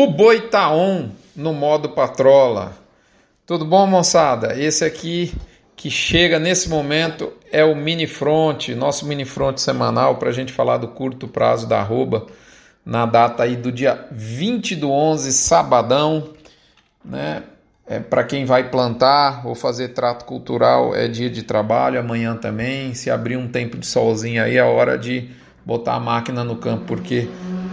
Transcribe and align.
O 0.00 0.06
boi 0.06 0.42
tá 0.42 0.70
on 0.70 1.10
no 1.34 1.52
modo 1.52 1.88
patrola. 1.88 2.72
Tudo 3.44 3.64
bom, 3.64 3.84
moçada? 3.84 4.56
Esse 4.56 4.84
aqui 4.84 5.34
que 5.74 5.90
chega 5.90 6.38
nesse 6.38 6.68
momento 6.68 7.32
é 7.50 7.64
o 7.64 7.74
mini 7.74 8.06
front, 8.06 8.68
nosso 8.76 9.04
mini 9.04 9.24
front 9.24 9.58
semanal 9.58 10.14
para 10.14 10.28
a 10.28 10.32
gente 10.32 10.52
falar 10.52 10.76
do 10.76 10.86
curto 10.86 11.26
prazo 11.26 11.66
da 11.66 11.80
arroba 11.80 12.28
na 12.86 13.06
data 13.06 13.42
aí 13.42 13.56
do 13.56 13.72
dia 13.72 14.06
20 14.12 14.76
do 14.76 14.88
11, 14.88 15.32
sabadão, 15.32 16.28
né? 17.04 17.42
É, 17.84 17.98
para 17.98 18.22
quem 18.22 18.44
vai 18.44 18.70
plantar 18.70 19.44
ou 19.44 19.56
fazer 19.56 19.88
trato 19.88 20.24
cultural 20.26 20.94
é 20.94 21.08
dia 21.08 21.28
de 21.28 21.42
trabalho, 21.42 21.98
amanhã 21.98 22.36
também. 22.36 22.94
Se 22.94 23.10
abrir 23.10 23.36
um 23.36 23.48
tempo 23.48 23.76
de 23.76 23.86
solzinho 23.86 24.44
aí 24.44 24.58
é 24.58 24.62
hora 24.62 24.96
de 24.96 25.28
botar 25.66 25.94
a 25.94 26.00
máquina 26.00 26.44
no 26.44 26.54
campo, 26.54 26.84
porque 26.84 27.28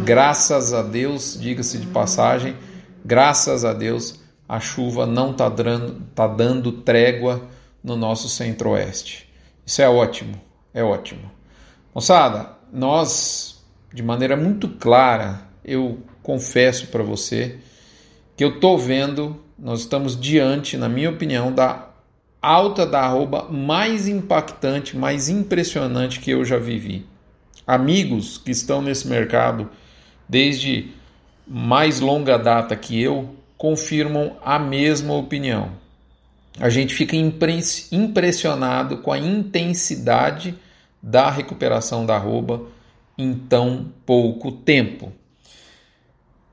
graças 0.05 0.71
a 0.71 0.83
Deus, 0.83 1.35
diga-se 1.39 1.79
de 1.79 1.87
passagem, 1.87 2.55
graças 3.03 3.65
a 3.65 3.73
Deus, 3.73 4.19
a 4.47 4.59
chuva 4.59 5.07
não 5.07 5.31
está 5.31 5.49
dando, 5.49 5.99
tá 6.13 6.27
dando 6.27 6.71
trégua 6.71 7.41
no 7.83 7.95
nosso 7.95 8.29
centro-oeste. 8.29 9.27
Isso 9.65 9.81
é 9.81 9.89
ótimo, 9.89 10.39
é 10.75 10.83
ótimo. 10.83 11.31
Moçada, 11.93 12.51
nós, 12.71 13.65
de 13.91 14.03
maneira 14.03 14.37
muito 14.37 14.69
clara, 14.69 15.41
eu 15.63 15.97
confesso 16.21 16.87
para 16.87 17.01
você 17.01 17.57
que 18.37 18.43
eu 18.43 18.55
estou 18.55 18.77
vendo, 18.77 19.41
nós 19.57 19.79
estamos 19.79 20.19
diante, 20.19 20.77
na 20.77 20.87
minha 20.87 21.09
opinião, 21.09 21.51
da 21.51 21.89
alta 22.39 22.85
da 22.85 23.01
arroba 23.01 23.47
mais 23.49 24.07
impactante, 24.07 24.95
mais 24.95 25.29
impressionante 25.29 26.19
que 26.19 26.29
eu 26.29 26.45
já 26.45 26.59
vivi 26.59 27.07
amigos 27.65 28.37
que 28.37 28.51
estão 28.51 28.81
nesse 28.81 29.07
mercado 29.07 29.69
desde 30.27 30.91
mais 31.47 31.99
longa 31.99 32.37
data 32.37 32.75
que 32.75 33.01
eu 33.01 33.35
confirmam 33.57 34.37
a 34.43 34.57
mesma 34.57 35.13
opinião. 35.13 35.71
A 36.59 36.69
gente 36.69 36.93
fica 36.93 37.15
impressionado 37.15 38.97
com 38.97 39.11
a 39.11 39.17
intensidade 39.17 40.55
da 41.01 41.29
recuperação 41.29 42.05
da 42.05 42.15
arroba 42.15 42.63
em 43.17 43.33
tão 43.33 43.91
pouco 44.05 44.51
tempo. 44.51 45.11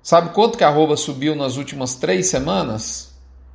Sabe 0.03 0.31
quanto 0.31 0.59
que 0.59 0.65
a 0.65 0.69
arroba 0.69 0.97
subiu 0.97 1.37
nas 1.37 1.57
últimas 1.57 1.95
três 1.95 2.27
semanas? 2.27 3.15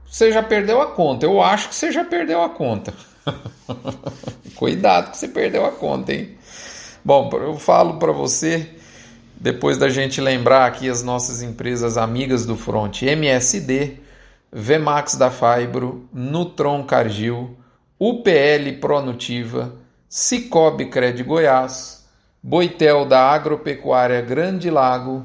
Você 0.09 0.31
já 0.31 0.41
perdeu 0.41 0.81
a 0.81 0.87
conta. 0.87 1.25
Eu 1.25 1.41
acho 1.41 1.69
que 1.69 1.75
você 1.75 1.91
já 1.91 2.05
perdeu 2.05 2.41
a 2.41 2.49
conta. 2.49 2.93
Cuidado 4.55 5.11
que 5.11 5.17
você 5.17 5.27
perdeu 5.27 5.65
a 5.65 5.71
conta, 5.71 6.13
hein? 6.13 6.37
Bom, 7.03 7.29
eu 7.33 7.57
falo 7.57 7.97
para 7.99 8.13
você, 8.13 8.76
depois 9.39 9.77
da 9.77 9.87
gente 9.87 10.19
lembrar 10.19 10.65
aqui 10.65 10.89
as 10.89 11.03
nossas 11.03 11.43
empresas 11.43 11.95
amigas 11.95 12.45
do 12.45 12.55
front, 12.55 13.03
MSD, 13.03 13.97
Vmax 14.51 15.15
da 15.15 15.29
Fibro, 15.29 16.09
Nutron 16.11 16.83
Cargill, 16.83 17.55
UPL 17.99 18.79
Pronutiva, 18.81 19.75
Cicobi 20.09 20.87
Cred 20.87 21.21
Goiás, 21.23 22.05
Boitel 22.41 23.05
da 23.05 23.21
Agropecuária 23.29 24.21
Grande 24.21 24.71
Lago, 24.71 25.23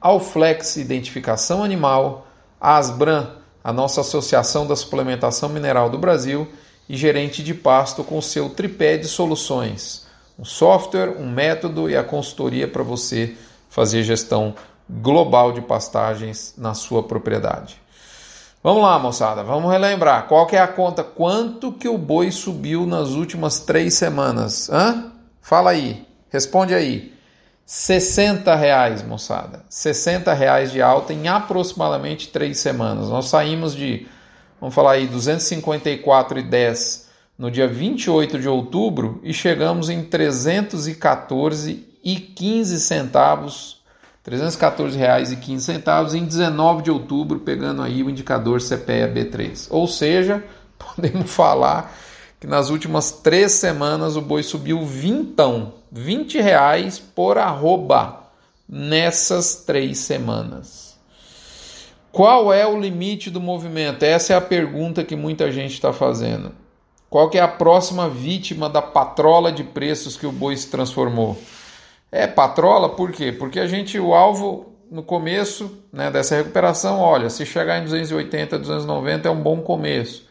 Alflex 0.00 0.76
Identificação 0.76 1.62
Animal, 1.62 2.26
Asbran, 2.58 3.28
a 3.62 3.72
nossa 3.72 4.00
Associação 4.00 4.66
da 4.66 4.74
Suplementação 4.74 5.50
Mineral 5.50 5.90
do 5.90 5.98
Brasil, 5.98 6.48
e 6.88 6.96
gerente 6.96 7.42
de 7.42 7.54
pasto 7.54 8.02
com 8.02 8.20
seu 8.20 8.48
tripé 8.48 8.96
de 8.96 9.06
soluções. 9.06 10.06
Um 10.38 10.44
software, 10.44 11.16
um 11.20 11.30
método 11.30 11.88
e 11.88 11.96
a 11.96 12.02
consultoria 12.02 12.66
para 12.66 12.82
você 12.82 13.36
fazer 13.70 14.02
gestão 14.02 14.54
global 14.86 15.52
de 15.52 15.62
pastagens 15.62 16.52
na 16.58 16.74
sua 16.74 17.04
propriedade. 17.04 17.80
Vamos 18.62 18.82
lá, 18.82 18.98
moçada, 18.98 19.42
vamos 19.42 19.70
relembrar. 19.70 20.26
Qual 20.26 20.46
que 20.46 20.54
é 20.54 20.60
a 20.60 20.68
conta? 20.68 21.02
Quanto 21.02 21.72
que 21.72 21.88
o 21.88 21.96
boi 21.96 22.30
subiu 22.30 22.84
nas 22.84 23.12
últimas 23.12 23.60
três 23.60 23.94
semanas? 23.94 24.68
Hã? 24.68 25.12
Fala 25.40 25.70
aí, 25.70 26.06
responde 26.28 26.74
aí. 26.74 27.14
60 27.64 28.54
reais, 28.56 29.02
moçada. 29.02 29.64
60 29.70 30.34
reais 30.34 30.70
de 30.72 30.82
alta 30.82 31.14
em 31.14 31.28
aproximadamente 31.28 32.28
três 32.28 32.58
semanas. 32.58 33.08
Nós 33.08 33.28
saímos 33.28 33.74
de, 33.74 34.06
vamos 34.60 34.74
falar 34.74 34.92
aí, 34.92 35.08
254,10 35.08 37.08
no 37.38 37.50
dia 37.50 37.68
28 37.68 38.38
de 38.38 38.48
outubro 38.48 39.20
e 39.22 39.32
chegamos 39.32 39.88
em 39.88 40.02
314 40.02 41.89
e 42.02 42.16
15 42.16 42.80
centavos, 42.80 43.82
314 44.22 44.96
reais 44.96 45.32
e 45.32 45.36
15 45.36 45.64
centavos 45.64 46.14
em 46.14 46.24
19 46.24 46.82
de 46.82 46.90
outubro, 46.90 47.40
pegando 47.40 47.82
aí 47.82 48.02
o 48.02 48.10
indicador 48.10 48.60
CPEA 48.60 49.12
B3. 49.12 49.68
Ou 49.70 49.86
seja, 49.86 50.44
podemos 50.78 51.30
falar 51.30 51.94
que 52.38 52.46
nas 52.46 52.70
últimas 52.70 53.10
três 53.10 53.52
semanas 53.52 54.16
o 54.16 54.22
boi 54.22 54.42
subiu 54.42 54.84
vintão, 54.84 55.74
20 55.92 56.40
reais 56.40 56.98
por 56.98 57.36
arroba 57.36 58.20
nessas 58.68 59.56
três 59.56 59.98
semanas. 59.98 60.98
Qual 62.12 62.52
é 62.52 62.66
o 62.66 62.80
limite 62.80 63.30
do 63.30 63.40
movimento? 63.40 64.02
Essa 64.02 64.32
é 64.32 64.36
a 64.36 64.40
pergunta 64.40 65.04
que 65.04 65.14
muita 65.14 65.52
gente 65.52 65.74
está 65.74 65.92
fazendo. 65.92 66.52
Qual 67.08 67.28
que 67.28 67.38
é 67.38 67.40
a 67.40 67.48
próxima 67.48 68.08
vítima 68.08 68.68
da 68.68 68.80
patrola 68.80 69.52
de 69.52 69.62
preços 69.62 70.16
que 70.16 70.26
o 70.26 70.32
boi 70.32 70.56
se 70.56 70.68
transformou? 70.68 71.36
É 72.12 72.26
patrola 72.26 72.88
por 72.90 73.12
quê? 73.12 73.32
Porque 73.32 73.60
a 73.60 73.66
gente, 73.66 73.98
o 73.98 74.14
alvo 74.14 74.74
no 74.90 75.02
começo 75.02 75.84
né, 75.92 76.10
dessa 76.10 76.36
recuperação, 76.36 76.98
olha, 76.98 77.30
se 77.30 77.46
chegar 77.46 77.78
em 77.78 77.84
280, 77.84 78.58
290 78.58 79.28
é 79.28 79.30
um 79.30 79.40
bom 79.40 79.60
começo. 79.60 80.28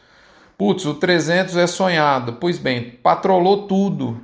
Putz, 0.58 0.84
o 0.84 0.94
300 0.94 1.56
é 1.56 1.66
sonhado. 1.66 2.34
Pois 2.34 2.58
bem, 2.58 2.90
patrolou 3.02 3.66
tudo. 3.66 4.20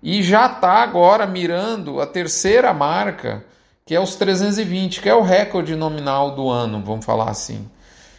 E 0.00 0.22
já 0.22 0.46
está 0.46 0.82
agora 0.82 1.26
mirando 1.26 2.00
a 2.00 2.06
terceira 2.06 2.72
marca, 2.72 3.44
que 3.84 3.94
é 3.94 4.00
os 4.00 4.14
320, 4.14 5.00
que 5.00 5.08
é 5.08 5.14
o 5.14 5.22
recorde 5.22 5.74
nominal 5.74 6.34
do 6.36 6.48
ano, 6.48 6.82
vamos 6.84 7.04
falar 7.04 7.30
assim. 7.30 7.68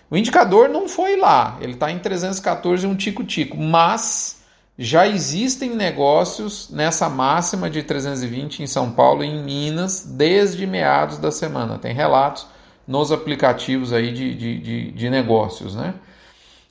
O 0.09 0.17
indicador 0.17 0.67
não 0.67 0.89
foi 0.89 1.15
lá, 1.15 1.57
ele 1.61 1.73
está 1.73 1.91
em 1.91 1.99
314 1.99 2.85
um 2.85 2.95
tico-tico, 2.95 3.57
mas 3.57 4.43
já 4.77 5.07
existem 5.07 5.73
negócios 5.73 6.69
nessa 6.69 7.09
máxima 7.09 7.69
de 7.69 7.81
320 7.81 8.63
em 8.63 8.67
São 8.67 8.91
Paulo 8.91 9.23
e 9.23 9.27
em 9.27 9.41
Minas 9.41 10.05
desde 10.05 10.67
meados 10.67 11.17
da 11.17 11.31
semana. 11.31 11.77
Tem 11.77 11.93
relatos 11.93 12.45
nos 12.85 13.11
aplicativos 13.11 13.93
aí 13.93 14.13
de, 14.13 14.35
de, 14.35 14.59
de, 14.59 14.91
de 14.91 15.09
negócios, 15.09 15.75
né? 15.75 15.95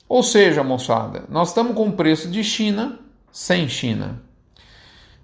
Ou 0.07 0.21
seja, 0.21 0.63
moçada, 0.63 1.23
nós 1.29 1.49
estamos 1.49 1.75
com 1.75 1.87
o 1.87 1.93
preço 1.93 2.29
de 2.29 2.43
China 2.43 2.99
sem 3.31 3.67
China. 3.67 4.21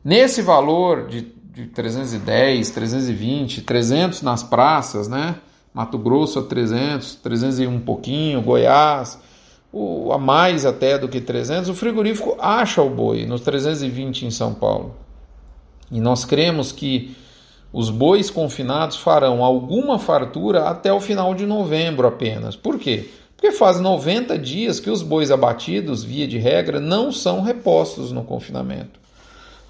Nesse 0.04 0.42
valor 0.42 1.08
de, 1.08 1.22
de 1.54 1.68
310, 1.68 2.72
320, 2.72 3.62
300 3.62 4.22
nas 4.24 4.42
praças, 4.42 5.08
né? 5.08 5.36
Mato 5.72 6.00
Grosso 6.00 6.40
a 6.40 6.44
300, 6.44 7.16
300 7.16 7.60
e 7.60 7.68
um 7.68 7.80
pouquinho, 7.80 8.42
Goiás, 8.42 9.20
o, 9.72 10.12
a 10.12 10.18
mais 10.18 10.66
até 10.66 10.98
do 10.98 11.08
que 11.08 11.22
300, 11.22 11.70
o 11.70 11.74
frigorífico 11.74 12.36
acha 12.40 12.82
o 12.82 12.90
boi 12.90 13.26
nos 13.26 13.42
320 13.42 14.26
em 14.26 14.32
São 14.32 14.54
Paulo. 14.54 14.96
E 15.92 16.00
nós 16.00 16.26
cremos 16.26 16.72
que 16.72 17.16
os 17.72 17.90
bois 17.90 18.30
confinados 18.30 18.98
farão 18.98 19.44
alguma 19.44 19.98
fartura 19.98 20.66
até 20.70 20.92
o 20.92 21.00
final 21.00 21.34
de 21.34 21.46
novembro 21.46 22.08
apenas. 22.08 22.56
Por 22.56 22.78
quê? 22.78 23.10
Porque 23.36 23.52
faz 23.52 23.80
90 23.80 24.38
dias 24.38 24.80
que 24.80 24.90
os 24.90 25.02
bois 25.02 25.32
abatidos, 25.32 26.04
via 26.04 26.28
de 26.28 26.38
regra, 26.38 26.80
não 26.80 27.12
são 27.12 27.42
repostos 27.42 28.12
no 28.12 28.24
confinamento 28.24 29.02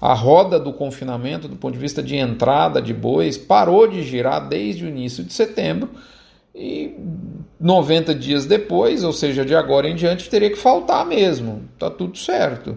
a 0.02 0.14
roda 0.14 0.58
do 0.58 0.72
confinamento, 0.72 1.46
do 1.46 1.54
ponto 1.54 1.74
de 1.74 1.78
vista 1.78 2.02
de 2.02 2.16
entrada 2.16 2.82
de 2.82 2.92
bois, 2.92 3.38
parou 3.38 3.86
de 3.86 4.02
girar 4.02 4.48
desde 4.48 4.84
o 4.84 4.88
início 4.88 5.22
de 5.22 5.32
setembro 5.32 5.88
e 6.54 6.96
90 7.58 8.14
dias 8.14 8.44
depois, 8.44 9.04
ou 9.04 9.12
seja, 9.12 9.44
de 9.44 9.54
agora 9.54 9.88
em 9.88 9.94
diante, 9.94 10.28
teria 10.28 10.50
que 10.50 10.56
faltar 10.56 11.06
mesmo. 11.06 11.68
Tá 11.78 11.90
tudo 11.90 12.18
certo. 12.18 12.76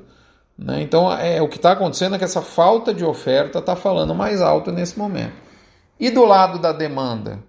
Né? 0.57 0.81
Então, 0.81 1.11
é 1.11 1.41
o 1.41 1.49
que 1.49 1.57
está 1.57 1.73
acontecendo 1.73 2.15
é 2.15 2.17
que 2.17 2.23
essa 2.23 2.41
falta 2.41 2.93
de 2.93 3.03
oferta 3.03 3.59
está 3.59 3.75
falando 3.75 4.15
mais 4.15 4.41
alto 4.41 4.71
nesse 4.71 4.97
momento. 4.97 5.33
E 5.99 6.09
do 6.09 6.25
lado 6.25 6.59
da 6.59 6.71
demanda? 6.71 7.39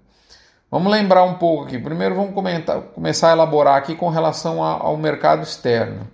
Vamos 0.71 0.91
lembrar 0.91 1.25
um 1.25 1.35
pouco 1.35 1.65
aqui. 1.65 1.79
Primeiro, 1.79 2.15
vamos 2.15 2.35
comentar, 2.35 2.81
começar 2.81 3.31
a 3.31 3.33
elaborar 3.33 3.77
aqui 3.77 3.95
com 3.95 4.09
relação 4.09 4.63
ao 4.63 4.97
mercado 4.97 5.43
externo. 5.43 6.09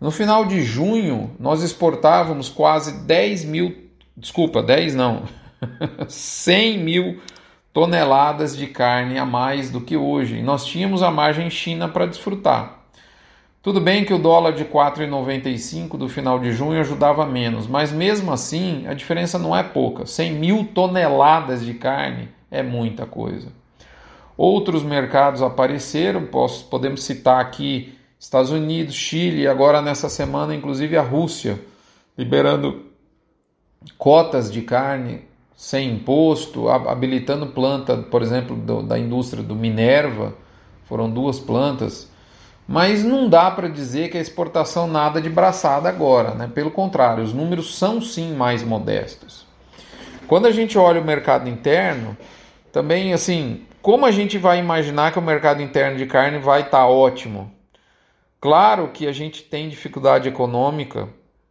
No 0.00 0.10
final 0.10 0.44
de 0.44 0.62
junho, 0.62 1.30
nós 1.38 1.62
exportávamos 1.62 2.48
quase 2.48 3.04
10 3.04 3.44
mil, 3.44 3.90
desculpa, 4.16 4.62
10 4.62 4.94
não, 4.94 5.24
100 6.08 6.78
mil 6.78 7.20
toneladas 7.72 8.56
de 8.56 8.66
carne 8.66 9.18
a 9.18 9.24
mais 9.24 9.70
do 9.70 9.80
que 9.80 9.96
hoje. 9.96 10.38
E 10.38 10.42
nós 10.42 10.64
tínhamos 10.64 11.02
a 11.02 11.10
margem 11.10 11.48
China 11.48 11.88
para 11.88 12.06
desfrutar. 12.06 12.80
Tudo 13.62 13.80
bem 13.80 14.04
que 14.04 14.12
o 14.12 14.18
dólar 14.18 14.52
de 14.52 14.64
4,95 14.64 15.96
do 15.96 16.08
final 16.08 16.38
de 16.38 16.52
junho 16.52 16.80
ajudava 16.80 17.24
menos, 17.24 17.68
mas 17.68 17.92
mesmo 17.92 18.32
assim 18.32 18.86
a 18.88 18.92
diferença 18.92 19.38
não 19.38 19.56
é 19.56 19.62
pouca. 19.62 20.04
100 20.04 20.32
mil 20.32 20.68
toneladas 20.74 21.64
de 21.64 21.74
carne 21.74 22.28
é 22.50 22.60
muita 22.62 23.06
coisa. 23.06 23.52
Outros 24.36 24.82
mercados 24.82 25.42
apareceram, 25.42 26.26
posso, 26.26 26.64
podemos 26.64 27.04
citar 27.04 27.40
aqui 27.40 27.96
Estados 28.18 28.50
Unidos, 28.50 28.94
Chile, 28.94 29.46
agora 29.46 29.80
nessa 29.80 30.08
semana, 30.08 30.54
inclusive 30.54 30.96
a 30.96 31.02
Rússia, 31.02 31.60
liberando 32.18 32.86
cotas 33.96 34.50
de 34.50 34.62
carne 34.62 35.22
sem 35.56 35.92
imposto, 35.94 36.68
habilitando 36.68 37.46
planta, 37.46 37.96
por 37.96 38.22
exemplo, 38.22 38.56
do, 38.56 38.82
da 38.82 38.98
indústria 38.98 39.42
do 39.42 39.54
Minerva, 39.54 40.34
foram 40.84 41.10
duas 41.10 41.38
plantas. 41.38 42.10
Mas 42.66 43.04
não 43.04 43.28
dá 43.28 43.50
para 43.50 43.68
dizer 43.68 44.10
que 44.10 44.18
a 44.18 44.20
exportação 44.20 44.86
nada 44.86 45.20
de 45.20 45.28
braçada 45.28 45.88
agora, 45.88 46.34
né? 46.34 46.50
pelo 46.52 46.70
contrário, 46.70 47.22
os 47.22 47.32
números 47.32 47.76
são 47.76 48.00
sim 48.00 48.34
mais 48.34 48.62
modestos. 48.62 49.46
Quando 50.26 50.46
a 50.46 50.50
gente 50.50 50.78
olha 50.78 51.00
o 51.00 51.04
mercado 51.04 51.48
interno, 51.48 52.16
também 52.72 53.12
assim, 53.12 53.66
como 53.82 54.06
a 54.06 54.10
gente 54.10 54.38
vai 54.38 54.58
imaginar 54.58 55.12
que 55.12 55.18
o 55.18 55.22
mercado 55.22 55.60
interno 55.60 55.98
de 55.98 56.06
carne 56.06 56.38
vai 56.38 56.60
estar 56.60 56.78
tá 56.78 56.86
ótimo? 56.86 57.52
Claro 58.40 58.88
que 58.88 59.06
a 59.06 59.12
gente 59.12 59.42
tem 59.42 59.68
dificuldade 59.68 60.28
econômica 60.28 61.08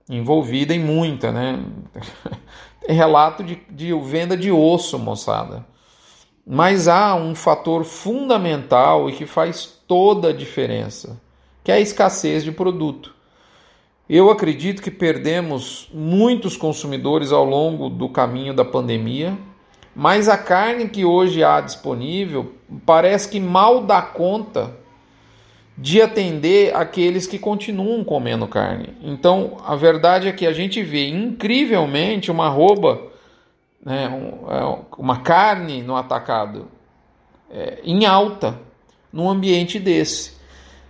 envolvida 0.09 0.74
em 0.74 0.80
muita, 0.80 1.31
né? 1.31 1.59
Relato 2.88 3.44
de, 3.44 3.62
de 3.69 3.94
venda 3.94 4.36
de 4.36 4.51
osso, 4.51 4.98
moçada. 4.98 5.66
Mas 6.45 6.88
há 6.88 7.16
um 7.16 7.36
fator 7.36 7.83
fundamental 7.83 9.10
e 9.10 9.13
que 9.13 9.25
faz 9.25 9.80
toda 9.88 10.30
a 10.30 10.33
diferença, 10.33 11.22
que 11.63 11.72
é 11.72 11.75
a 11.75 11.80
escassez 11.80 12.44
de 12.44 12.51
produto. 12.51 13.13
Eu 14.10 14.30
acredito 14.30 14.81
que 14.81 14.92
perdemos 14.92 15.89
muitos 15.94 16.57
consumidores 16.57 17.31
ao 17.31 17.45
longo 17.45 17.89
do 17.89 18.10
caminho 18.10 18.54
da 18.54 18.66
pandemia, 18.66 19.38
mas 19.95 20.27
a 20.27 20.38
carne 20.38 20.89
que 20.89 21.06
hoje 21.06 21.44
há 21.44 21.62
disponível 21.62 22.54
parece 22.86 23.30
que 23.30 23.39
mal 23.39 23.84
dá 23.84 24.01
conta 24.01 24.81
de 25.81 26.00
atender 26.00 26.75
aqueles 26.75 27.25
que 27.25 27.39
continuam 27.39 28.04
comendo 28.04 28.48
carne. 28.48 28.95
Então, 29.01 29.57
a 29.66 29.75
verdade 29.75 30.28
é 30.28 30.31
que 30.31 30.45
a 30.45 30.54
gente 30.54 30.83
vê 30.83 31.10
incrivelmente 31.10 32.30
uma 32.30 32.45
arroba, 32.45 33.01
né, 33.83 34.07
é, 34.48 34.86
uma 34.95 35.22
carne 35.22 35.81
no 35.81 35.95
atacado 35.95 36.68
é, 37.50 37.80
em 37.83 38.06
alta 38.06 38.60
num 39.12 39.28
ambiente 39.28 39.80
desse. 39.80 40.39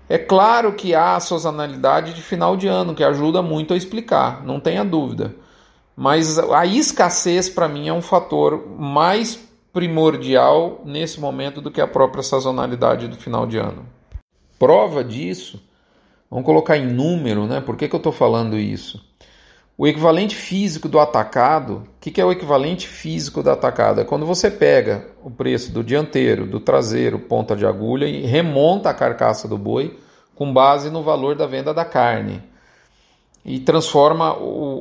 É 0.10 0.18
claro 0.18 0.74
que 0.74 0.94
há 0.94 1.16
a 1.16 1.22
sazonalidade 1.22 2.14
de 2.14 2.22
final 2.22 2.58
de 2.58 2.68
ano, 2.68 2.94
que 2.94 3.04
ajuda 3.04 3.42
muito 3.42 3.74
a 3.74 3.78
explicar, 3.78 4.44
não 4.44 4.60
tenha 4.60 4.84
dúvida. 4.84 5.34
Mas 5.96 6.38
a 6.38 6.66
escassez, 6.66 7.48
para 7.50 7.70
mim, 7.70 7.88
é 7.88 7.94
um 7.94 8.02
fator 8.02 8.68
mais 8.78 9.40
primordial 9.72 10.82
nesse 10.84 11.18
momento 11.18 11.62
do 11.62 11.72
que 11.72 11.80
a 11.80 11.88
própria 11.88 12.22
sazonalidade 12.22 13.08
do 13.08 13.16
final 13.16 13.48
de 13.48 13.58
ano. 13.58 13.86
Prova 14.62 15.04
disso, 15.04 15.60
vamos 16.30 16.46
colocar 16.46 16.78
em 16.78 16.86
número, 16.86 17.48
né? 17.48 17.60
Por 17.60 17.76
que, 17.76 17.88
que 17.88 17.96
eu 17.96 17.98
estou 17.98 18.12
falando 18.12 18.60
isso? 18.60 19.04
O 19.76 19.88
equivalente 19.88 20.36
físico 20.36 20.88
do 20.88 21.00
atacado, 21.00 21.78
o 21.78 22.00
que, 22.00 22.12
que 22.12 22.22
é 22.22 22.26
o 22.26 22.32
equivalente 22.32 22.88
físico 22.88 23.42
do 23.42 23.50
atacado? 23.50 24.02
É 24.02 24.04
quando 24.04 24.24
você 24.24 24.52
pega 24.52 25.08
o 25.24 25.32
preço 25.32 25.72
do 25.72 25.84
dianteiro, 25.84 26.46
do 26.46 26.60
traseiro, 26.60 27.18
ponta 27.18 27.56
de 27.56 27.66
agulha 27.66 28.06
e 28.06 28.22
remonta 28.22 28.92
a 28.92 28.94
carcaça 28.94 29.48
do 29.48 29.58
boi 29.58 29.98
com 30.36 30.54
base 30.54 30.92
no 30.92 31.02
valor 31.02 31.36
da 31.36 31.48
venda 31.48 31.74
da 31.74 31.84
carne 31.84 32.44
e 33.44 33.60
transforma 33.60 34.38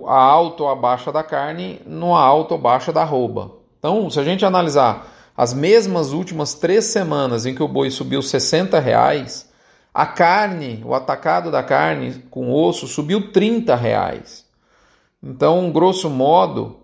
a 0.06 0.22
alta 0.22 0.64
ou 0.64 0.68
a 0.68 0.76
baixa 0.76 1.10
da 1.10 1.22
carne 1.22 1.80
numa 1.86 2.20
alta 2.20 2.52
ou 2.52 2.60
baixa 2.60 2.92
da 2.92 3.00
arroba. 3.00 3.52
Então, 3.78 4.10
se 4.10 4.20
a 4.20 4.24
gente 4.24 4.44
analisar 4.44 5.10
as 5.34 5.54
mesmas 5.54 6.12
últimas 6.12 6.52
três 6.52 6.84
semanas 6.84 7.46
em 7.46 7.54
que 7.54 7.62
o 7.62 7.68
boi 7.68 7.90
subiu 7.90 8.20
60 8.20 8.78
reais, 8.78 9.48
a 9.92 10.06
carne, 10.06 10.82
o 10.84 10.94
atacado 10.94 11.50
da 11.50 11.62
carne 11.62 12.22
com 12.30 12.52
osso 12.52 12.86
subiu 12.86 13.32
30 13.32 13.74
reais. 13.74 14.46
Então, 15.22 15.70
grosso 15.70 16.08
modo, 16.08 16.80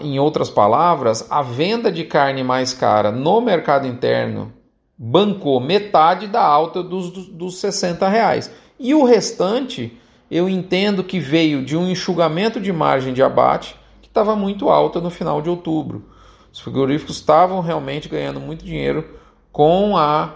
em 0.00 0.18
outras 0.18 0.48
palavras, 0.48 1.26
a 1.30 1.42
venda 1.42 1.90
de 1.90 2.04
carne 2.04 2.42
mais 2.42 2.72
cara 2.72 3.10
no 3.10 3.40
mercado 3.40 3.86
interno 3.86 4.52
bancou 4.96 5.60
metade 5.60 6.26
da 6.26 6.42
alta 6.42 6.82
dos, 6.82 7.10
dos, 7.10 7.26
dos 7.26 7.58
60 7.58 8.08
reais. 8.08 8.52
E 8.78 8.94
o 8.94 9.04
restante, 9.04 9.98
eu 10.30 10.48
entendo 10.48 11.04
que 11.04 11.18
veio 11.18 11.64
de 11.64 11.76
um 11.76 11.88
enxugamento 11.88 12.60
de 12.60 12.72
margem 12.72 13.12
de 13.12 13.22
abate 13.22 13.76
que 14.00 14.08
estava 14.08 14.36
muito 14.36 14.68
alta 14.68 15.00
no 15.00 15.10
final 15.10 15.42
de 15.42 15.50
outubro. 15.50 16.08
Os 16.52 16.60
frigoríficos 16.60 17.16
estavam 17.16 17.60
realmente 17.60 18.08
ganhando 18.08 18.38
muito 18.38 18.64
dinheiro 18.64 19.18
com 19.50 19.96
a, 19.96 20.34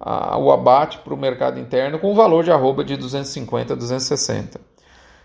a 0.00 0.36
o 0.38 0.52
abate 0.52 0.98
para 0.98 1.14
o 1.14 1.16
mercado 1.16 1.58
interno 1.58 1.98
com 1.98 2.14
valor 2.14 2.44
de 2.44 2.50
arroba 2.50 2.84
de 2.84 2.96
250 2.96 3.72
a 3.72 3.76
260. 3.76 4.60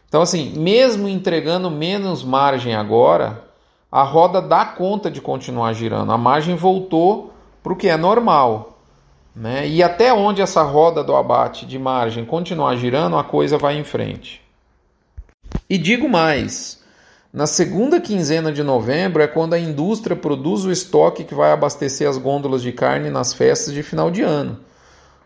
Então, 0.08 0.22
assim, 0.22 0.54
mesmo 0.58 1.08
entregando 1.08 1.72
menos 1.72 2.24
margem 2.24 2.76
agora, 2.76 3.44
a 3.92 4.04
roda 4.04 4.42
dá 4.42 4.66
conta 4.66 5.10
de 5.10 5.22
continuar 5.22 5.74
girando. 5.74 6.12
A 6.12 6.18
margem 6.18 6.56
voltou 6.56 7.34
para 7.64 7.74
o 7.74 7.76
que 7.76 7.88
é 7.88 7.98
normal. 7.98 8.80
Né? 9.36 9.68
E 9.68 9.82
até 9.82 10.14
onde 10.14 10.42
essa 10.42 10.62
roda 10.64 11.04
do 11.04 11.16
abate 11.16 11.66
de 11.66 11.80
margem 11.80 12.26
continuar 12.26 12.76
girando, 12.76 13.18
a 13.18 13.24
coisa 13.24 13.58
vai 13.58 13.78
em 13.78 13.84
frente. 13.84 14.42
E 15.70 15.78
digo 15.78 16.10
mais: 16.10 16.81
na 17.34 17.48
segunda 17.48 18.02
quinzena 18.02 18.52
de 18.52 18.62
novembro 18.62 19.24
é 19.24 19.28
quando 19.28 19.54
a 19.54 19.60
indústria 19.60 20.18
produz 20.18 20.66
o 20.66 20.72
estoque 20.72 21.24
que 21.24 21.34
vai 21.34 21.54
abastecer 21.54 22.10
as 22.10 22.18
gôndolas 22.18 22.62
de 22.62 22.74
carne 22.74 23.10
nas 23.10 23.34
festas 23.34 23.74
de 23.74 23.82
final 23.82 24.12
de 24.12 24.22
ano. 24.22 24.60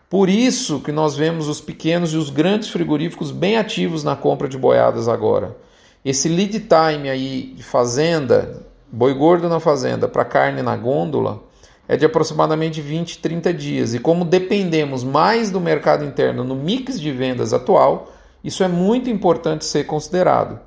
Por 0.08 0.28
isso 0.28 0.78
que 0.78 0.92
nós 0.92 1.16
vemos 1.16 1.48
os 1.48 1.60
pequenos 1.60 2.12
e 2.12 2.16
os 2.16 2.30
grandes 2.30 2.68
frigoríficos 2.68 3.32
bem 3.32 3.56
ativos 3.56 4.04
na 4.04 4.14
compra 4.14 4.48
de 4.48 4.56
boiadas 4.56 5.08
agora. 5.08 5.56
Esse 6.04 6.28
lead 6.28 6.60
time 6.60 7.10
aí 7.10 7.52
de 7.56 7.64
fazenda, 7.64 8.62
boi 8.92 9.12
gordo 9.12 9.48
na 9.48 9.58
fazenda 9.58 10.06
para 10.06 10.24
carne 10.24 10.62
na 10.62 10.76
gôndola, 10.76 11.42
é 11.88 11.96
de 11.96 12.04
aproximadamente 12.06 12.80
20, 12.80 13.18
30 13.18 13.52
dias. 13.52 13.94
E 13.94 13.98
como 13.98 14.24
dependemos 14.24 15.02
mais 15.02 15.50
do 15.50 15.60
mercado 15.60 16.04
interno 16.04 16.44
no 16.44 16.54
mix 16.54 17.00
de 17.00 17.10
vendas 17.10 17.52
atual, 17.52 18.12
isso 18.44 18.62
é 18.62 18.68
muito 18.68 19.10
importante 19.10 19.64
ser 19.64 19.86
considerado. 19.86 20.60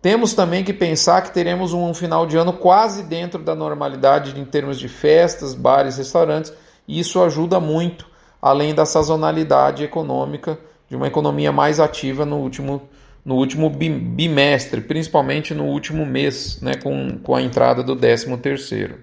Temos 0.00 0.34
também 0.34 0.62
que 0.62 0.72
pensar 0.72 1.22
que 1.22 1.32
teremos 1.32 1.72
um 1.72 1.92
final 1.92 2.26
de 2.26 2.36
ano 2.36 2.52
quase 2.52 3.02
dentro 3.02 3.42
da 3.42 3.54
normalidade 3.54 4.38
em 4.38 4.44
termos 4.44 4.78
de 4.78 4.88
festas, 4.88 5.54
bares, 5.54 5.96
restaurantes, 5.96 6.52
e 6.86 7.00
isso 7.00 7.22
ajuda 7.22 7.58
muito 7.58 8.06
além 8.40 8.74
da 8.74 8.86
sazonalidade 8.86 9.82
econômica 9.82 10.58
de 10.88 10.94
uma 10.94 11.08
economia 11.08 11.50
mais 11.50 11.80
ativa 11.80 12.24
no 12.24 12.36
último, 12.36 12.88
no 13.24 13.34
último 13.34 13.68
bimestre, 13.68 14.80
principalmente 14.80 15.52
no 15.52 15.64
último 15.64 16.06
mês, 16.06 16.60
né, 16.60 16.74
com, 16.76 17.18
com 17.22 17.34
a 17.34 17.42
entrada 17.42 17.82
do 17.82 17.96
13 17.96 18.36
terceiro. 18.36 18.98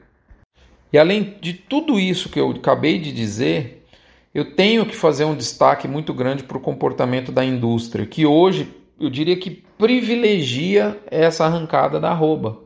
E 0.93 0.97
além 0.97 1.35
de 1.41 1.53
tudo 1.53 1.99
isso 1.99 2.29
que 2.29 2.39
eu 2.39 2.51
acabei 2.51 2.99
de 2.99 3.11
dizer, 3.11 3.85
eu 4.33 4.55
tenho 4.55 4.85
que 4.85 4.95
fazer 4.95 5.25
um 5.25 5.35
destaque 5.35 5.87
muito 5.87 6.13
grande 6.13 6.43
para 6.43 6.57
o 6.57 6.61
comportamento 6.61 7.31
da 7.31 7.43
indústria, 7.43 8.05
que 8.05 8.25
hoje 8.25 8.71
eu 8.99 9.09
diria 9.09 9.35
que 9.35 9.49
privilegia 9.77 10.99
essa 11.09 11.45
arrancada 11.45 11.99
da 11.99 12.11
arroba. 12.11 12.59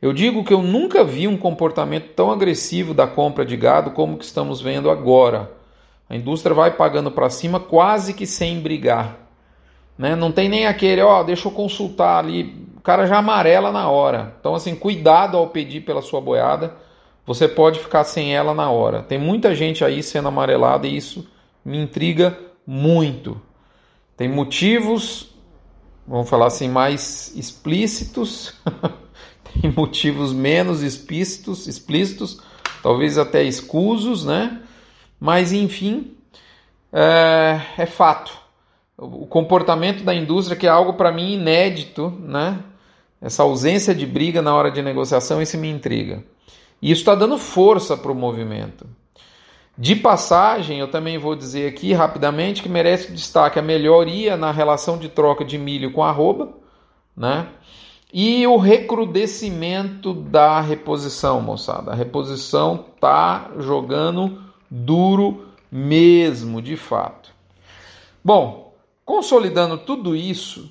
Eu 0.00 0.12
digo 0.12 0.42
que 0.42 0.52
eu 0.52 0.60
nunca 0.60 1.04
vi 1.04 1.28
um 1.28 1.36
comportamento 1.36 2.08
tão 2.14 2.30
agressivo 2.30 2.92
da 2.92 3.06
compra 3.06 3.44
de 3.44 3.56
gado 3.56 3.92
como 3.92 4.18
que 4.18 4.24
estamos 4.24 4.60
vendo 4.60 4.90
agora. 4.90 5.52
A 6.10 6.16
indústria 6.16 6.54
vai 6.54 6.72
pagando 6.72 7.10
para 7.10 7.30
cima 7.30 7.60
quase 7.60 8.12
que 8.12 8.26
sem 8.26 8.60
brigar. 8.60 9.16
Né? 9.96 10.16
Não 10.16 10.32
tem 10.32 10.48
nem 10.48 10.66
aquele, 10.66 11.00
ó, 11.00 11.22
deixa 11.22 11.46
eu 11.46 11.52
consultar 11.52 12.18
ali. 12.18 12.66
O 12.76 12.80
cara 12.80 13.06
já 13.06 13.18
amarela 13.18 13.70
na 13.70 13.88
hora. 13.88 14.34
Então, 14.40 14.56
assim, 14.56 14.74
cuidado 14.74 15.36
ao 15.36 15.50
pedir 15.50 15.82
pela 15.82 16.02
sua 16.02 16.20
boiada. 16.20 16.74
Você 17.24 17.46
pode 17.46 17.78
ficar 17.78 18.02
sem 18.02 18.34
ela 18.34 18.52
na 18.52 18.68
hora. 18.68 19.02
Tem 19.02 19.18
muita 19.18 19.54
gente 19.54 19.84
aí 19.84 20.02
sendo 20.02 20.26
amarelada 20.26 20.86
e 20.86 20.96
isso 20.96 21.30
me 21.64 21.78
intriga 21.78 22.36
muito. 22.66 23.40
Tem 24.16 24.28
motivos, 24.28 25.31
vamos 26.06 26.28
falar 26.28 26.46
assim, 26.46 26.68
mais 26.68 27.32
explícitos. 27.36 28.54
tem 29.60 29.70
motivos 29.70 30.32
menos 30.32 30.82
explícitos, 30.82 31.66
explícitos, 31.66 32.40
talvez 32.82 33.18
até 33.18 33.42
escusos, 33.42 34.24
né? 34.24 34.62
Mas, 35.20 35.52
enfim, 35.52 36.14
é, 36.92 37.60
é 37.78 37.86
fato. 37.86 38.32
O 38.96 39.26
comportamento 39.26 40.04
da 40.04 40.14
indústria, 40.14 40.56
que 40.56 40.66
é 40.66 40.70
algo 40.70 40.94
para 40.94 41.12
mim 41.12 41.34
inédito, 41.34 42.10
né? 42.20 42.62
essa 43.22 43.44
ausência 43.44 43.94
de 43.94 44.04
briga 44.04 44.42
na 44.42 44.52
hora 44.52 44.70
de 44.70 44.82
negociação, 44.82 45.40
isso 45.40 45.56
me 45.56 45.70
intriga. 45.70 46.24
E 46.82 46.90
isso 46.90 47.02
está 47.02 47.14
dando 47.14 47.38
força 47.38 47.96
para 47.96 48.10
o 48.10 48.14
movimento. 48.14 48.84
De 49.76 49.96
passagem, 49.96 50.78
eu 50.78 50.90
também 50.90 51.16
vou 51.16 51.34
dizer 51.34 51.66
aqui 51.66 51.92
rapidamente 51.92 52.62
que 52.62 52.68
merece 52.68 53.10
destaque 53.10 53.58
a 53.58 53.62
melhoria 53.62 54.36
na 54.36 54.52
relação 54.52 54.98
de 54.98 55.08
troca 55.08 55.44
de 55.44 55.56
milho 55.56 55.92
com 55.92 56.04
arroba, 56.04 56.52
né? 57.16 57.48
E 58.12 58.46
o 58.46 58.58
recrudescimento 58.58 60.12
da 60.12 60.60
reposição, 60.60 61.40
moçada. 61.40 61.92
A 61.92 61.94
reposição 61.94 62.84
tá 63.00 63.50
jogando 63.58 64.42
duro 64.70 65.46
mesmo, 65.70 66.60
de 66.60 66.76
fato. 66.76 67.30
Bom, 68.22 68.74
consolidando 69.06 69.78
tudo 69.78 70.14
isso, 70.14 70.70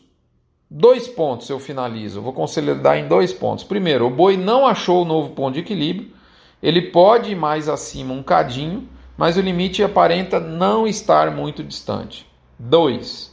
dois 0.69 1.07
pontos 1.07 1.49
eu 1.49 1.59
finalizo. 1.59 2.19
Eu 2.19 2.23
vou 2.23 2.33
consolidar 2.33 2.97
em 2.97 3.07
dois 3.07 3.33
pontos. 3.33 3.63
Primeiro, 3.63 4.05
o 4.05 4.11
boi 4.11 4.37
não 4.37 4.67
achou 4.67 5.01
o 5.01 5.05
novo 5.05 5.31
ponto 5.31 5.55
de 5.55 5.61
equilíbrio. 5.61 6.11
Ele 6.61 6.91
pode 6.91 7.31
ir 7.31 7.35
mais 7.35 7.67
acima 7.67 8.13
um 8.13 8.21
cadinho, 8.21 8.87
mas 9.21 9.37
o 9.37 9.41
limite 9.41 9.83
aparenta 9.83 10.39
não 10.39 10.87
estar 10.87 11.29
muito 11.29 11.63
distante. 11.63 12.25
Dois, 12.57 13.31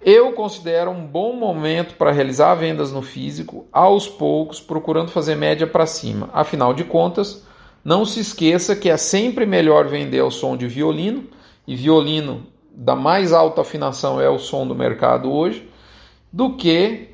eu 0.00 0.32
considero 0.32 0.90
um 0.90 1.06
bom 1.06 1.36
momento 1.36 1.94
para 1.96 2.10
realizar 2.10 2.54
vendas 2.54 2.90
no 2.90 3.02
físico, 3.02 3.66
aos 3.70 4.08
poucos, 4.08 4.60
procurando 4.60 5.10
fazer 5.10 5.34
média 5.34 5.66
para 5.66 5.84
cima. 5.84 6.30
Afinal 6.32 6.72
de 6.72 6.84
contas, 6.84 7.46
não 7.84 8.06
se 8.06 8.18
esqueça 8.18 8.74
que 8.74 8.88
é 8.88 8.96
sempre 8.96 9.44
melhor 9.44 9.88
vender 9.88 10.20
ao 10.20 10.30
som 10.30 10.56
de 10.56 10.66
violino, 10.66 11.24
e 11.68 11.76
violino 11.76 12.46
da 12.74 12.96
mais 12.96 13.30
alta 13.34 13.60
afinação 13.60 14.18
é 14.18 14.30
o 14.30 14.38
som 14.38 14.66
do 14.66 14.74
mercado 14.74 15.30
hoje, 15.30 15.68
do 16.32 16.56
que 16.56 17.10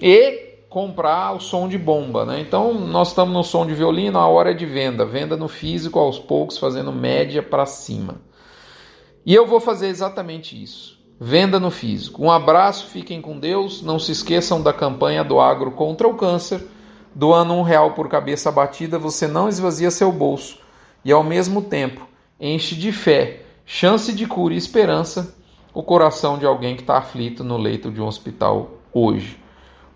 e 0.00 0.51
comprar 0.72 1.36
o 1.36 1.40
som 1.40 1.68
de 1.68 1.76
bomba, 1.76 2.24
né? 2.24 2.40
Então, 2.40 2.72
nós 2.72 3.08
estamos 3.08 3.34
no 3.34 3.44
som 3.44 3.66
de 3.66 3.74
violino, 3.74 4.18
a 4.18 4.26
hora 4.26 4.52
é 4.52 4.54
de 4.54 4.64
venda, 4.64 5.04
venda 5.04 5.36
no 5.36 5.46
físico 5.46 5.98
aos 5.98 6.18
poucos, 6.18 6.56
fazendo 6.56 6.90
média 6.90 7.42
para 7.42 7.66
cima. 7.66 8.22
E 9.24 9.34
eu 9.34 9.46
vou 9.46 9.60
fazer 9.60 9.88
exatamente 9.88 10.60
isso. 10.60 10.98
Venda 11.20 11.60
no 11.60 11.70
físico. 11.70 12.24
Um 12.24 12.30
abraço, 12.30 12.86
fiquem 12.86 13.20
com 13.20 13.38
Deus. 13.38 13.82
Não 13.82 13.98
se 13.98 14.12
esqueçam 14.12 14.62
da 14.62 14.72
campanha 14.72 15.22
do 15.22 15.38
Agro 15.38 15.72
contra 15.72 16.08
o 16.08 16.14
Câncer. 16.14 16.66
Doando 17.14 17.52
um 17.52 17.62
real 17.62 17.92
por 17.92 18.08
cabeça 18.08 18.50
batida, 18.50 18.98
você 18.98 19.28
não 19.28 19.50
esvazia 19.50 19.90
seu 19.90 20.10
bolso 20.10 20.58
e, 21.04 21.12
ao 21.12 21.22
mesmo 21.22 21.60
tempo, 21.60 22.08
enche 22.40 22.74
de 22.74 22.90
fé, 22.90 23.42
chance 23.66 24.10
de 24.14 24.26
cura 24.26 24.54
e 24.54 24.56
esperança 24.56 25.36
o 25.74 25.82
coração 25.82 26.38
de 26.38 26.46
alguém 26.46 26.74
que 26.74 26.82
está 26.82 26.96
aflito 26.96 27.44
no 27.44 27.58
leito 27.58 27.90
de 27.90 28.00
um 28.00 28.06
hospital 28.06 28.70
hoje. 28.92 29.41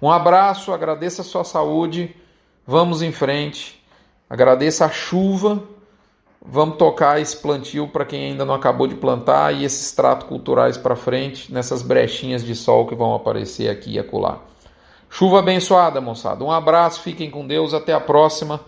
Um 0.00 0.11
abraço, 0.11 0.73
agradeça 0.73 1.23
a 1.23 1.25
sua 1.25 1.45
saúde, 1.45 2.15
vamos 2.67 3.03
em 3.03 3.12
frente, 3.12 3.83
agradeça 4.29 4.85
a 4.85 4.91
chuva 4.91 5.62
Vamos 6.49 6.76
tocar 6.76 7.21
esse 7.21 7.37
plantio 7.37 7.88
para 7.88 8.05
quem 8.05 8.31
ainda 8.31 8.45
não 8.45 8.55
acabou 8.55 8.87
de 8.87 8.95
plantar 8.95 9.53
e 9.53 9.65
esses 9.65 9.91
tratos 9.91 10.29
culturais 10.29 10.76
para 10.79 10.95
frente, 10.95 11.53
nessas 11.53 11.83
brechinhas 11.83 12.45
de 12.45 12.55
sol 12.55 12.87
que 12.87 12.95
vão 12.95 13.15
aparecer 13.15 13.69
aqui 13.69 13.95
e 13.95 13.99
acolá. 13.99 14.38
Chuva 15.11 15.41
abençoada, 15.41 16.00
moçada. 16.00 16.45
Um 16.45 16.53
abraço, 16.53 17.03
fiquem 17.03 17.31
com 17.31 17.45
Deus, 17.45 17.75
até 17.75 17.93
a 17.93 18.00
próxima. 18.00 18.61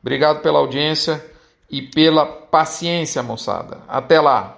Obrigado 0.00 0.42
pela 0.42 0.60
audiência 0.60 1.24
e 1.68 1.82
pela 1.82 2.24
paciência, 2.24 3.20
moçada. 3.20 3.78
Até 3.88 4.20
lá. 4.20 4.57